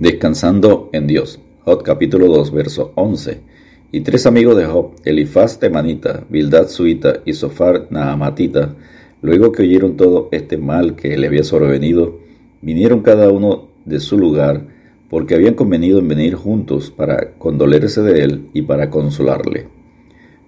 Descansando 0.00 0.88
en 0.94 1.06
Dios. 1.06 1.40
Job 1.66 1.82
capítulo 1.82 2.26
2, 2.28 2.52
verso 2.52 2.92
11. 2.94 3.42
Y 3.92 4.00
tres 4.00 4.24
amigos 4.24 4.56
de 4.56 4.64
Job, 4.64 4.92
Elifaz 5.04 5.58
temanita, 5.58 6.24
Bildad 6.30 6.68
suita 6.68 7.20
y 7.26 7.34
Sofar 7.34 7.88
naamatita, 7.90 8.76
luego 9.20 9.52
que 9.52 9.60
oyeron 9.60 9.98
todo 9.98 10.30
este 10.32 10.56
mal 10.56 10.96
que 10.96 11.18
le 11.18 11.26
había 11.26 11.44
sobrevenido, 11.44 12.18
vinieron 12.62 13.02
cada 13.02 13.28
uno 13.28 13.68
de 13.84 14.00
su 14.00 14.16
lugar, 14.16 14.68
porque 15.10 15.34
habían 15.34 15.52
convenido 15.52 15.98
en 15.98 16.08
venir 16.08 16.34
juntos 16.34 16.90
para 16.90 17.32
condolerse 17.32 18.00
de 18.00 18.24
él 18.24 18.48
y 18.54 18.62
para 18.62 18.88
consolarle. 18.88 19.68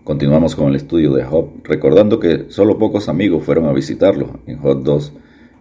Continuamos 0.02 0.56
con 0.56 0.68
el 0.68 0.76
estudio 0.76 1.12
de 1.12 1.24
Job, 1.24 1.50
recordando 1.64 2.18
que 2.18 2.46
solo 2.48 2.78
pocos 2.78 3.10
amigos 3.10 3.44
fueron 3.44 3.66
a 3.66 3.74
visitarlo, 3.74 4.40
en 4.46 4.56
Job 4.56 4.82
2, 4.82 5.12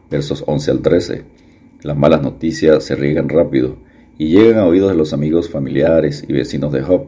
versos 0.09 0.45
11 0.47 0.71
al 0.71 0.81
13. 0.81 1.25
Las 1.83 1.97
malas 1.97 2.21
noticias 2.21 2.83
se 2.83 2.95
riegan 2.95 3.27
rápido 3.27 3.77
y 4.19 4.27
llegan 4.27 4.59
a 4.59 4.67
oídos 4.67 4.91
de 4.91 4.97
los 4.97 5.13
amigos 5.13 5.49
familiares 5.49 6.23
y 6.27 6.31
vecinos 6.31 6.71
de 6.71 6.83
Job. 6.83 7.07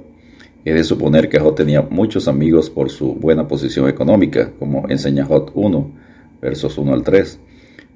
Es 0.65 0.73
de 0.73 0.83
suponer 0.83 1.29
que 1.29 1.39
Job 1.39 1.53
tenía 1.53 1.83
muchos 1.83 2.27
amigos 2.27 2.71
por 2.71 2.89
su 2.89 3.13
buena 3.13 3.47
posición 3.47 3.87
económica, 3.87 4.51
como 4.57 4.89
enseña 4.89 5.25
Job 5.25 5.51
1, 5.53 5.91
versos 6.41 6.79
1 6.79 6.91
al 6.91 7.03
3, 7.03 7.39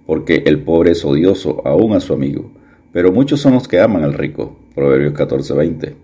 porque 0.06 0.44
el 0.46 0.62
pobre 0.62 0.92
es 0.92 1.04
odioso 1.04 1.66
aún 1.66 1.94
a 1.94 2.00
su 2.00 2.14
amigo, 2.14 2.52
pero 2.94 3.12
muchos 3.12 3.40
son 3.40 3.54
los 3.54 3.68
que 3.68 3.80
aman 3.80 4.04
al 4.04 4.14
rico, 4.14 4.56
Proverbios 4.76 5.14
14, 5.14 5.56
20. 5.56 5.96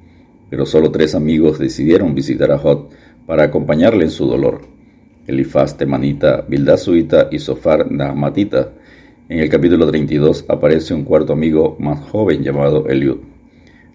Pero 0.49 0.65
solo 0.65 0.89
tres 0.89 1.13
amigos 1.13 1.59
decidieron 1.59 2.15
visitar 2.15 2.51
a 2.51 2.57
Job 2.57 2.89
para 3.27 3.43
acompañarle 3.43 4.05
en 4.05 4.11
su 4.11 4.25
dolor. 4.25 4.61
Elifaz 5.27 5.77
temanita, 5.77 6.43
Bildad 6.47 6.77
suita 6.77 7.29
y 7.31 7.37
Sofar 7.37 7.91
nahmatita, 7.91 8.71
en 9.29 9.39
el 9.39 9.49
capítulo 9.49 9.89
32 9.89 10.45
aparece 10.49 10.93
un 10.93 11.05
cuarto 11.05 11.31
amigo 11.31 11.77
más 11.79 11.99
joven 12.09 12.43
llamado 12.43 12.87
Eliud. 12.87 13.17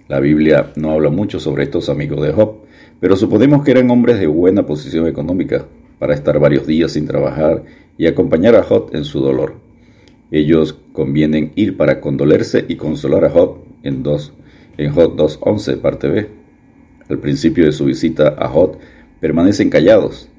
La 0.09 0.21
Biblia 0.21 0.73
no 0.77 0.93
habla 0.93 1.11
mucho 1.11 1.39
sobre 1.39 1.65
estos 1.65 1.91
amigos 1.91 2.23
de 2.23 2.33
Job, 2.33 2.61
pero 2.99 3.15
suponemos 3.15 3.63
que 3.63 3.73
eran 3.73 3.91
hombres 3.91 4.19
de 4.19 4.27
buena 4.27 4.65
posición 4.65 5.07
económica 5.07 5.67
para 5.99 6.15
estar 6.15 6.39
varios 6.39 6.67
días 6.67 6.93
sin 6.93 7.07
trabajar 7.07 7.63
y 7.99 8.07
acompañar 8.07 8.57
a 8.57 8.63
Job 8.63 8.89
en 8.95 9.05
su 9.05 9.21
dolor. 9.21 9.57
Ellos 10.31 10.79
convienen 10.93 11.53
ir 11.57 11.77
para 11.77 12.01
condolerse 12.01 12.65
y 12.67 12.77
consolar 12.77 13.27
a 13.27 13.31
Job 13.31 13.59
en, 13.83 14.03
dos, 14.03 14.33
en 14.79 14.93
Job 14.93 15.15
2.11, 15.15 15.81
parte 15.81 16.09
B. 16.09 16.29
Al 17.11 17.19
principio 17.19 17.67
de 17.67 17.73
su 17.73 17.85
visita 17.85 18.35
a 18.39 18.49
Job 18.49 18.79
permanecen 19.21 19.69
callados, 19.69 20.31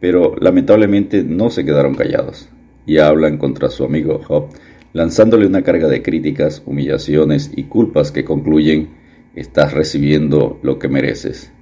pero 0.00 0.36
lamentablemente 0.38 1.22
no 1.22 1.48
se 1.48 1.64
quedaron 1.64 1.94
callados 1.94 2.50
y 2.86 2.98
hablan 2.98 3.38
contra 3.38 3.70
su 3.70 3.84
amigo 3.84 4.20
Job, 4.26 4.48
lanzándole 4.92 5.46
una 5.46 5.62
carga 5.62 5.88
de 5.88 6.02
críticas, 6.02 6.62
humillaciones 6.64 7.50
y 7.54 7.64
culpas 7.64 8.12
que 8.12 8.24
concluyen, 8.24 8.90
estás 9.34 9.72
recibiendo 9.72 10.58
lo 10.62 10.78
que 10.78 10.88
mereces. 10.88 11.52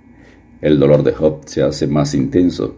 El 0.61 0.79
dolor 0.79 1.03
de 1.03 1.13
Job 1.13 1.43
se 1.47 1.63
hace 1.63 1.87
más 1.87 2.15
intenso, 2.15 2.77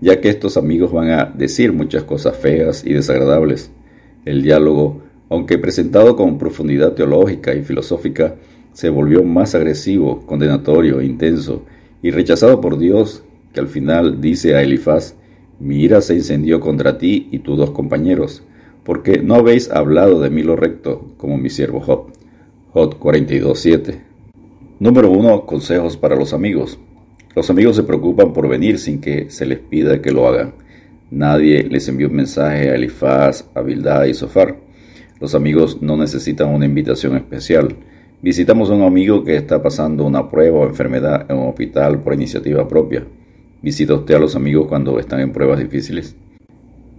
ya 0.00 0.20
que 0.20 0.28
estos 0.28 0.56
amigos 0.56 0.92
van 0.92 1.10
a 1.10 1.24
decir 1.26 1.72
muchas 1.72 2.02
cosas 2.02 2.36
feas 2.36 2.84
y 2.84 2.92
desagradables. 2.92 3.70
El 4.24 4.42
diálogo, 4.42 5.02
aunque 5.28 5.58
presentado 5.58 6.16
con 6.16 6.38
profundidad 6.38 6.92
teológica 6.92 7.54
y 7.54 7.62
filosófica, 7.62 8.34
se 8.72 8.88
volvió 8.88 9.22
más 9.22 9.54
agresivo, 9.54 10.26
condenatorio 10.26 11.00
e 11.00 11.06
intenso, 11.06 11.64
y 12.02 12.10
rechazado 12.10 12.60
por 12.60 12.78
Dios, 12.78 13.22
que 13.52 13.60
al 13.60 13.68
final 13.68 14.20
dice 14.20 14.56
a 14.56 14.62
Elifaz, 14.62 15.14
mi 15.62 15.80
ira 15.80 16.00
se 16.00 16.14
incendió 16.14 16.58
contra 16.58 16.98
ti 16.98 17.28
y 17.30 17.38
tus 17.38 17.56
dos 17.56 17.70
compañeros, 17.70 18.42
porque 18.82 19.22
no 19.22 19.36
habéis 19.36 19.70
hablado 19.70 20.20
de 20.20 20.28
mí 20.28 20.42
lo 20.42 20.56
recto, 20.56 21.12
como 21.16 21.38
mi 21.38 21.50
siervo 21.50 21.78
Job. 21.80 22.08
Job 22.72 22.98
42.7. 22.98 24.00
Número 24.80 25.08
1. 25.08 25.46
Consejos 25.46 25.96
para 25.96 26.16
los 26.16 26.32
amigos. 26.32 26.80
Los 27.36 27.48
amigos 27.48 27.76
se 27.76 27.84
preocupan 27.84 28.32
por 28.32 28.48
venir 28.48 28.80
sin 28.80 29.00
que 29.00 29.30
se 29.30 29.46
les 29.46 29.60
pida 29.60 30.02
que 30.02 30.10
lo 30.10 30.26
hagan. 30.26 30.54
Nadie 31.12 31.62
les 31.62 31.86
envió 31.86 32.08
un 32.08 32.16
mensaje 32.16 32.70
a 32.70 32.74
Elifaz, 32.74 33.48
a 33.54 33.60
Bildad 33.60 34.06
y 34.06 34.14
Sofar. 34.14 34.56
Los 35.20 35.36
amigos 35.36 35.80
no 35.80 35.96
necesitan 35.96 36.48
una 36.48 36.66
invitación 36.66 37.16
especial. 37.16 37.76
Visitamos 38.20 38.68
a 38.68 38.74
un 38.74 38.82
amigo 38.82 39.22
que 39.22 39.36
está 39.36 39.62
pasando 39.62 40.04
una 40.04 40.28
prueba 40.28 40.58
o 40.58 40.66
enfermedad 40.66 41.26
en 41.30 41.38
un 41.38 41.50
hospital 41.50 42.02
por 42.02 42.14
iniciativa 42.14 42.66
propia. 42.66 43.06
¿Visita 43.62 43.94
usted 43.94 44.16
a 44.16 44.18
los 44.18 44.34
amigos 44.34 44.66
cuando 44.66 44.98
están 44.98 45.20
en 45.20 45.30
pruebas 45.30 45.60
difíciles? 45.60 46.16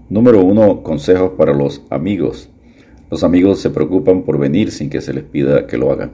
Número 0.10 0.42
1. 0.42 0.82
Consejos 0.82 1.34
para 1.38 1.54
los 1.54 1.82
amigos. 1.90 2.50
Los 3.12 3.26
amigos 3.26 3.60
se 3.60 3.70
preocupan 3.70 4.24
por 4.24 4.40
venir 4.40 4.72
sin 4.72 4.90
que 4.90 5.02
se 5.02 5.14
les 5.14 5.26
pida 5.26 5.68
que 5.68 5.78
lo 5.78 5.92
hagan. 5.92 6.14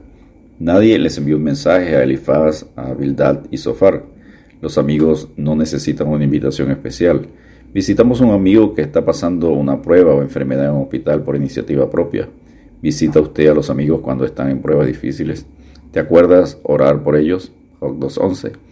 Nadie 0.58 0.98
les 0.98 1.16
envió 1.18 1.36
un 1.36 1.44
mensaje 1.44 1.94
a 1.94 2.02
Elifaz, 2.02 2.66
a 2.74 2.92
Bildad 2.94 3.42
y 3.52 3.58
Sofar. 3.58 4.06
Los 4.60 4.76
amigos 4.76 5.28
no 5.36 5.54
necesitan 5.54 6.08
una 6.08 6.24
invitación 6.24 6.72
especial. 6.72 7.28
Visitamos 7.72 8.20
a 8.20 8.24
un 8.24 8.32
amigo 8.32 8.74
que 8.74 8.82
está 8.82 9.04
pasando 9.04 9.50
una 9.50 9.80
prueba 9.80 10.16
o 10.16 10.20
enfermedad 10.20 10.64
en 10.64 10.72
un 10.72 10.82
hospital 10.82 11.22
por 11.22 11.36
iniciativa 11.36 11.88
propia. 11.88 12.28
¿Visita 12.82 13.20
usted 13.20 13.46
a 13.46 13.54
los 13.54 13.70
amigos 13.70 14.00
cuando 14.00 14.24
están 14.24 14.50
en 14.50 14.60
pruebas 14.60 14.88
difíciles? 14.88 15.46
¿Te 15.92 16.00
acuerdas 16.00 16.58
orar 16.64 17.04
por 17.04 17.14
ellos? 17.14 17.52
Job 17.78 18.00
2.11. 18.00 18.69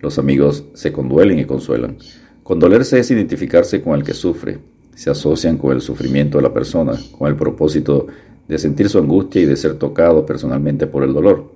Los 0.00 0.18
amigos 0.18 0.64
se 0.74 0.92
conduelen 0.92 1.38
y 1.40 1.44
consuelan. 1.44 1.98
Condolerse 2.44 2.98
es 3.00 3.10
identificarse 3.10 3.82
con 3.82 3.94
el 3.94 4.04
que 4.04 4.14
sufre. 4.14 4.58
Se 4.94 5.10
asocian 5.10 5.58
con 5.58 5.72
el 5.72 5.80
sufrimiento 5.80 6.38
de 6.38 6.42
la 6.42 6.54
persona, 6.54 6.92
con 7.18 7.28
el 7.28 7.36
propósito 7.36 8.06
de 8.46 8.58
sentir 8.58 8.88
su 8.88 8.98
angustia 8.98 9.42
y 9.42 9.44
de 9.44 9.56
ser 9.56 9.74
tocado 9.74 10.24
personalmente 10.24 10.86
por 10.86 11.02
el 11.02 11.12
dolor. 11.12 11.52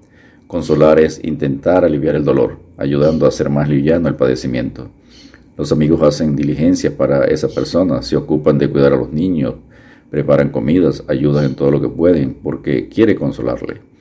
Consolar 0.47 1.01
es 1.01 1.23
intentar 1.25 1.85
aliviar 1.85 2.15
el 2.15 2.25
dolor, 2.25 2.59
ayudando 2.77 3.25
a 3.25 3.29
hacer 3.29 3.49
más 3.49 3.69
liviano 3.69 4.09
el 4.09 4.17
padecimiento. 4.17 4.91
Los 5.57 5.71
amigos 5.71 6.03
hacen 6.03 6.35
diligencias 6.35 6.93
para 6.93 7.25
esa 7.25 7.49
persona, 7.49 8.03
se 8.03 8.17
ocupan 8.17 8.59
de 8.59 8.69
cuidar 8.69 8.93
a 8.93 8.97
los 8.97 9.13
niños, 9.13 9.55
preparan 10.11 10.51
comidas, 10.51 11.05
ayudan 11.09 11.45
en 11.45 11.55
todo 11.55 11.71
lo 11.71 11.81
que 11.81 11.89
pueden, 11.89 12.35
porque 12.43 12.89
quiere 12.89 13.15
consolarle. 13.15 13.92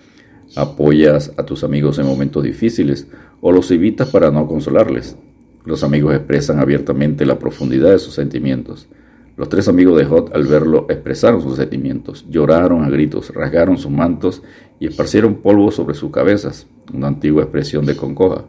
Apoyas 0.56 1.32
a 1.38 1.46
tus 1.46 1.64
amigos 1.64 1.98
en 1.98 2.06
momentos 2.06 2.44
difíciles 2.44 3.08
o 3.40 3.54
los 3.54 3.72
evitas 3.72 4.10
para 4.10 4.32
no 4.32 4.48
consolarles. 4.48 5.16
Los 5.64 5.82
amigos 5.84 6.14
expresan 6.14 6.60
abiertamente 6.60 7.26
la 7.26 7.40
profundidad 7.40 7.92
de 7.92 8.00
sus 8.00 8.16
sentimientos. 8.16 8.90
Los 9.38 9.48
tres 9.48 9.70
amigos 9.70 9.98
de 9.98 10.04
Jot 10.04 10.36
al 10.36 10.44
verlo 10.44 10.88
expresaron 10.90 11.42
sus 11.42 11.56
sentimientos, 11.56 12.26
lloraron 12.30 12.84
a 12.84 12.90
gritos, 12.90 13.34
rasgaron 13.34 13.78
sus 13.78 13.92
mantos 13.92 14.44
y 14.78 14.88
esparcieron 14.88 15.36
polvo 15.36 15.72
sobre 15.72 15.96
sus 15.96 16.12
cabezas, 16.12 16.68
una 16.94 17.08
antigua 17.08 17.44
expresión 17.44 17.86
de 17.86 17.96
concoja. 17.96 18.44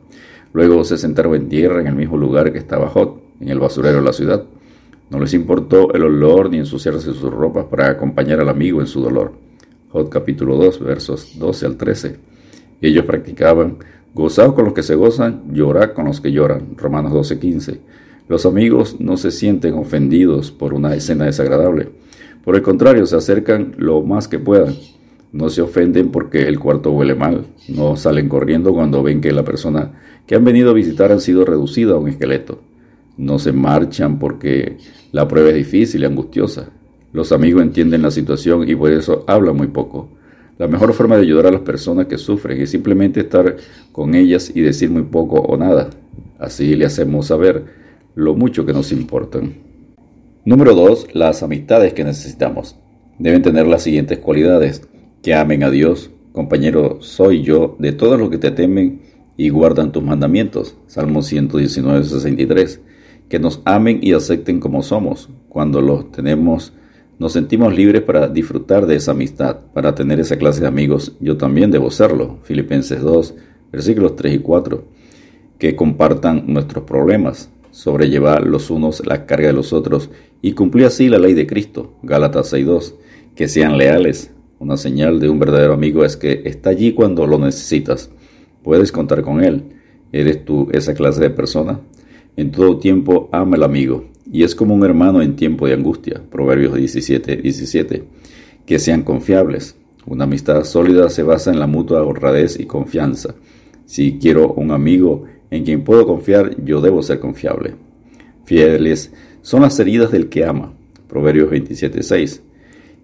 Luego 0.52 0.82
se 0.82 0.98
sentaron 0.98 1.36
en 1.36 1.48
tierra 1.48 1.80
en 1.80 1.86
el 1.86 1.94
mismo 1.94 2.16
lugar 2.16 2.52
que 2.52 2.58
estaba 2.58 2.88
Jot, 2.88 3.22
en 3.40 3.48
el 3.48 3.60
basurero 3.60 3.98
de 3.98 4.04
la 4.04 4.12
ciudad. 4.12 4.44
No 5.08 5.20
les 5.20 5.34
importó 5.34 5.92
el 5.94 6.02
olor 6.02 6.50
ni 6.50 6.58
ensuciarse 6.58 7.12
sus 7.12 7.32
ropas 7.32 7.66
para 7.66 7.90
acompañar 7.90 8.40
al 8.40 8.48
amigo 8.48 8.80
en 8.80 8.88
su 8.88 9.00
dolor. 9.00 9.41
Jod 9.92 10.08
capítulo 10.08 10.56
2, 10.56 10.80
versos 10.80 11.38
12 11.38 11.66
al 11.66 11.76
13. 11.76 12.16
Ellos 12.80 13.04
practicaban, 13.04 13.76
gozaos 14.14 14.54
con 14.54 14.64
los 14.64 14.72
que 14.72 14.82
se 14.82 14.94
gozan, 14.94 15.52
llorad 15.52 15.92
con 15.92 16.06
los 16.06 16.22
que 16.22 16.32
lloran. 16.32 16.78
Romanos 16.78 17.12
12, 17.12 17.38
15. 17.38 17.80
Los 18.26 18.46
amigos 18.46 18.96
no 19.00 19.18
se 19.18 19.30
sienten 19.30 19.74
ofendidos 19.74 20.50
por 20.50 20.72
una 20.72 20.94
escena 20.94 21.26
desagradable. 21.26 21.90
Por 22.42 22.56
el 22.56 22.62
contrario, 22.62 23.04
se 23.04 23.16
acercan 23.16 23.74
lo 23.76 24.00
más 24.00 24.28
que 24.28 24.38
puedan. 24.38 24.74
No 25.30 25.50
se 25.50 25.60
ofenden 25.60 26.10
porque 26.10 26.48
el 26.48 26.58
cuarto 26.58 26.90
huele 26.92 27.14
mal. 27.14 27.44
No 27.68 27.94
salen 27.96 28.30
corriendo 28.30 28.72
cuando 28.72 29.02
ven 29.02 29.20
que 29.20 29.30
la 29.30 29.44
persona 29.44 29.92
que 30.26 30.34
han 30.34 30.44
venido 30.44 30.70
a 30.70 30.74
visitar 30.74 31.12
ha 31.12 31.20
sido 31.20 31.44
reducida 31.44 31.92
a 31.92 31.98
un 31.98 32.08
esqueleto. 32.08 32.62
No 33.18 33.38
se 33.38 33.52
marchan 33.52 34.18
porque 34.18 34.78
la 35.12 35.28
prueba 35.28 35.50
es 35.50 35.56
difícil 35.56 36.00
y 36.00 36.06
angustiosa. 36.06 36.70
Los 37.12 37.30
amigos 37.32 37.62
entienden 37.62 38.02
la 38.02 38.10
situación 38.10 38.68
y 38.68 38.74
por 38.74 38.90
eso 38.90 39.24
hablan 39.26 39.56
muy 39.56 39.66
poco. 39.68 40.08
La 40.58 40.66
mejor 40.66 40.92
forma 40.94 41.16
de 41.16 41.22
ayudar 41.22 41.46
a 41.46 41.50
las 41.50 41.60
personas 41.62 42.06
que 42.06 42.18
sufren 42.18 42.60
es 42.60 42.70
simplemente 42.70 43.20
estar 43.20 43.56
con 43.90 44.14
ellas 44.14 44.50
y 44.54 44.60
decir 44.60 44.90
muy 44.90 45.02
poco 45.02 45.40
o 45.40 45.56
nada. 45.56 45.90
Así 46.38 46.74
le 46.74 46.86
hacemos 46.86 47.26
saber 47.26 47.64
lo 48.14 48.34
mucho 48.34 48.64
que 48.64 48.72
nos 48.72 48.92
importan. 48.92 49.54
Número 50.44 50.74
2. 50.74 51.14
Las 51.14 51.42
amistades 51.42 51.92
que 51.94 52.04
necesitamos. 52.04 52.76
Deben 53.18 53.42
tener 53.42 53.66
las 53.66 53.82
siguientes 53.82 54.18
cualidades. 54.18 54.88
Que 55.22 55.34
amen 55.34 55.64
a 55.64 55.70
Dios. 55.70 56.10
Compañero, 56.32 56.98
soy 57.00 57.42
yo 57.42 57.76
de 57.78 57.92
todos 57.92 58.18
los 58.18 58.30
que 58.30 58.38
te 58.38 58.50
temen 58.50 59.02
y 59.36 59.50
guardan 59.50 59.92
tus 59.92 60.02
mandamientos. 60.02 60.76
Salmo 60.86 61.22
119, 61.22 62.04
63. 62.04 62.80
Que 63.28 63.38
nos 63.38 63.60
amen 63.64 64.00
y 64.02 64.14
acepten 64.14 64.60
como 64.60 64.82
somos. 64.82 65.28
Cuando 65.48 65.80
los 65.80 66.10
tenemos 66.10 66.72
nos 67.18 67.32
sentimos 67.32 67.74
libres 67.74 68.02
para 68.02 68.28
disfrutar 68.28 68.86
de 68.86 68.96
esa 68.96 69.12
amistad, 69.12 69.58
para 69.72 69.94
tener 69.94 70.18
esa 70.18 70.36
clase 70.36 70.60
de 70.60 70.66
amigos. 70.66 71.16
Yo 71.20 71.36
también 71.36 71.70
debo 71.70 71.90
serlo. 71.90 72.38
Filipenses 72.42 73.00
2, 73.00 73.34
versículos 73.70 74.16
3 74.16 74.34
y 74.34 74.38
4. 74.38 74.84
Que 75.58 75.76
compartan 75.76 76.44
nuestros 76.46 76.84
problemas, 76.84 77.50
sobrellevar 77.70 78.46
los 78.46 78.70
unos 78.70 79.06
la 79.06 79.26
carga 79.26 79.48
de 79.48 79.52
los 79.52 79.72
otros 79.72 80.10
y 80.40 80.52
cumplir 80.52 80.86
así 80.86 81.08
la 81.08 81.18
ley 81.18 81.34
de 81.34 81.46
Cristo. 81.46 81.94
Gálatas 82.02 82.52
6.2. 82.52 82.94
Que 83.34 83.48
sean 83.48 83.78
leales, 83.78 84.30
Una 84.58 84.76
señal 84.76 85.18
de 85.18 85.28
un 85.28 85.40
verdadero 85.40 85.72
amigo 85.72 86.04
es 86.04 86.16
que 86.16 86.42
está 86.44 86.70
allí 86.70 86.92
cuando 86.92 87.26
lo 87.26 87.38
necesitas. 87.38 88.10
Puedes 88.62 88.92
contar 88.92 89.22
con 89.22 89.42
él. 89.42 89.64
¿Eres 90.12 90.44
tú 90.44 90.68
esa 90.72 90.94
clase 90.94 91.20
de 91.20 91.30
persona? 91.30 91.80
En 92.36 92.50
todo 92.50 92.78
tiempo 92.78 93.28
ama 93.32 93.56
al 93.56 93.62
amigo, 93.62 94.04
y 94.32 94.42
es 94.42 94.54
como 94.54 94.74
un 94.74 94.84
hermano 94.84 95.22
en 95.22 95.36
tiempo 95.36 95.66
de 95.66 95.74
angustia. 95.74 96.22
Proverbios 96.30 96.74
17, 96.74 97.36
17. 97.36 98.04
Que 98.66 98.78
sean 98.78 99.02
confiables. 99.02 99.76
Una 100.06 100.24
amistad 100.24 100.64
sólida 100.64 101.10
se 101.10 101.22
basa 101.22 101.52
en 101.52 101.60
la 101.60 101.68
mutua 101.68 102.02
honradez 102.02 102.58
y 102.58 102.64
confianza. 102.64 103.34
Si 103.84 104.18
quiero 104.18 104.54
un 104.54 104.70
amigo 104.70 105.26
en 105.50 105.64
quien 105.64 105.84
puedo 105.84 106.06
confiar, 106.06 106.56
yo 106.64 106.80
debo 106.80 107.02
ser 107.02 107.20
confiable. 107.20 107.74
Fieles 108.44 109.12
son 109.42 109.62
las 109.62 109.78
heridas 109.78 110.10
del 110.10 110.28
que 110.28 110.44
ama. 110.44 110.72
Proverbios 111.06 111.50
27, 111.50 112.02
6 112.02 112.42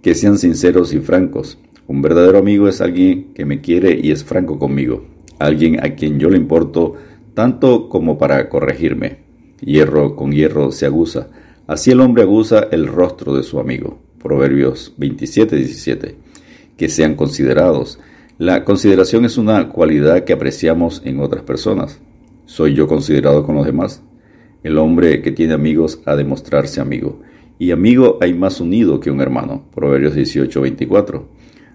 que 0.02 0.14
sean 0.14 0.38
sinceros 0.38 0.94
y 0.94 1.00
francos. 1.00 1.58
Un 1.86 2.02
verdadero 2.02 2.38
amigo 2.38 2.68
es 2.68 2.80
alguien 2.80 3.32
que 3.34 3.44
me 3.44 3.60
quiere 3.60 3.98
y 4.00 4.10
es 4.10 4.24
franco 4.24 4.58
conmigo, 4.58 5.04
alguien 5.38 5.84
a 5.84 5.94
quien 5.94 6.18
yo 6.18 6.30
le 6.30 6.36
importo 6.36 6.94
tanto 7.34 7.88
como 7.88 8.18
para 8.18 8.48
corregirme. 8.48 9.27
Hierro 9.60 10.14
con 10.14 10.32
hierro 10.32 10.70
se 10.72 10.86
aguza, 10.86 11.28
así 11.66 11.90
el 11.90 12.00
hombre 12.00 12.22
aguza 12.22 12.68
el 12.70 12.86
rostro 12.86 13.34
de 13.36 13.42
su 13.42 13.58
amigo. 13.58 13.98
Proverbios 14.22 14.94
27, 14.98 15.56
17. 15.56 16.16
Que 16.76 16.88
sean 16.88 17.14
considerados. 17.14 17.98
La 18.38 18.64
consideración 18.64 19.24
es 19.24 19.36
una 19.36 19.68
cualidad 19.68 20.24
que 20.24 20.32
apreciamos 20.32 21.02
en 21.04 21.20
otras 21.20 21.42
personas. 21.42 22.00
¿Soy 22.46 22.74
yo 22.74 22.86
considerado 22.86 23.44
con 23.44 23.56
los 23.56 23.66
demás? 23.66 24.02
El 24.62 24.78
hombre 24.78 25.22
que 25.22 25.32
tiene 25.32 25.54
amigos 25.54 26.00
ha 26.04 26.16
de 26.16 26.24
mostrarse 26.24 26.80
amigo 26.80 27.20
y 27.58 27.72
amigo 27.72 28.18
hay 28.20 28.34
más 28.34 28.60
unido 28.60 29.00
que 29.00 29.10
un 29.10 29.20
hermano. 29.20 29.64
Proverbios 29.74 30.14
18, 30.14 30.60
24. 30.60 31.28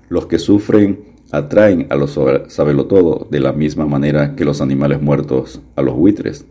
Los 0.10 0.28
que 0.28 0.40
sufren 0.40 1.14
atraen 1.32 1.88
a 1.90 1.96
los 1.96 2.14
todo 2.14 3.28
de 3.30 3.40
la 3.40 3.52
misma 3.52 3.86
manera 3.86 4.36
que 4.36 4.46
los 4.46 4.62
animales 4.62 5.02
muertos 5.02 5.62
a 5.76 5.82
los 5.82 5.96
buitres. 5.96 6.46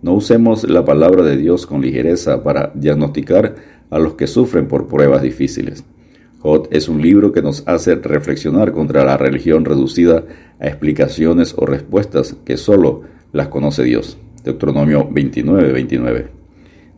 No 0.00 0.14
usemos 0.14 0.62
la 0.68 0.84
palabra 0.84 1.24
de 1.24 1.36
Dios 1.36 1.66
con 1.66 1.82
ligereza 1.82 2.44
para 2.44 2.70
diagnosticar 2.74 3.56
a 3.90 3.98
los 3.98 4.14
que 4.14 4.28
sufren 4.28 4.68
por 4.68 4.86
pruebas 4.86 5.22
difíciles. 5.22 5.84
Jot 6.38 6.68
es 6.70 6.88
un 6.88 7.02
libro 7.02 7.32
que 7.32 7.42
nos 7.42 7.66
hace 7.66 7.96
reflexionar 7.96 8.70
contra 8.70 9.04
la 9.04 9.16
religión 9.16 9.64
reducida 9.64 10.24
a 10.60 10.68
explicaciones 10.68 11.52
o 11.56 11.66
respuestas 11.66 12.36
que 12.44 12.56
solo 12.56 13.02
las 13.32 13.48
conoce 13.48 13.82
Dios. 13.82 14.18
Deuteronomio 14.44 15.08
29, 15.10 15.72
29. 15.72 16.28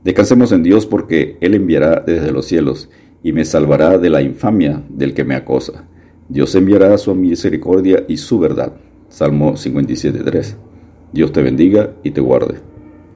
Descansemos 0.05 0.53
en 0.53 0.63
Dios 0.63 0.85
porque 0.85 1.39
Él 1.41 1.55
enviará 1.55 2.05
desde 2.07 2.33
los 2.33 2.45
cielos 2.45 2.91
y 3.23 3.33
me 3.33 3.47
salvará 3.47 3.97
de 3.97 4.11
la 4.11 4.21
infamia 4.21 4.83
del 4.91 5.15
que 5.15 5.25
me 5.25 5.37
acosa. 5.37 5.87
Dios 6.29 6.55
enviará 6.55 6.97
su 6.99 7.15
misericordia 7.15 8.05
y 8.09 8.19
su 8.19 8.39
verdad. 8.39 8.75
Salmo 9.09 9.55
57.3. 9.55 10.55
Dios 11.13 11.33
te 11.33 11.43
bendiga 11.43 11.95
y 12.03 12.11
te 12.11 12.21
guarde. 12.21 12.70